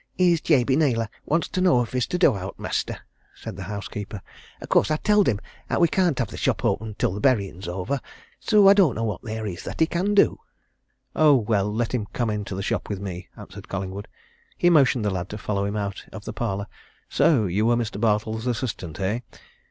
"Here's 0.17 0.41
Jabey 0.41 0.75
Naylor 0.75 1.09
wants 1.27 1.47
to 1.49 1.61
know 1.61 1.83
if 1.83 1.93
he's 1.93 2.07
to 2.07 2.17
do 2.17 2.33
aught, 2.33 2.57
Mestur," 2.57 2.97
said 3.35 3.55
the 3.55 3.65
housekeeper. 3.69 4.23
"Of 4.59 4.69
course, 4.69 4.89
I've 4.89 5.03
telled 5.03 5.27
him 5.27 5.39
'at 5.69 5.79
we 5.79 5.87
can't 5.87 6.17
have 6.17 6.29
the 6.29 6.37
shop 6.37 6.65
open 6.65 6.95
till 6.97 7.13
the 7.13 7.19
burying's 7.19 7.67
over 7.67 8.01
so 8.39 8.67
I 8.67 8.73
don't 8.73 8.95
know 8.95 9.03
what 9.03 9.21
theer 9.21 9.45
is 9.45 9.61
that 9.63 9.79
he 9.79 9.85
can 9.85 10.15
do." 10.15 10.39
"Oh, 11.15 11.35
well, 11.35 11.71
let 11.71 11.93
him 11.93 12.07
come 12.13 12.31
into 12.31 12.55
the 12.55 12.63
shop 12.63 12.89
with 12.89 12.99
me," 12.99 13.27
answered 13.37 13.67
Collingwood. 13.67 14.07
He 14.57 14.71
motioned 14.71 15.05
the 15.05 15.11
lad 15.11 15.29
to 15.29 15.37
follow 15.37 15.65
him 15.65 15.75
out 15.77 16.03
of 16.11 16.25
the 16.25 16.33
parlour. 16.33 16.65
"So 17.07 17.45
you 17.45 17.67
were 17.67 17.75
Mr. 17.77 18.01
Bartle's 18.01 18.47
assistant, 18.47 18.99
eh?" 18.99 19.19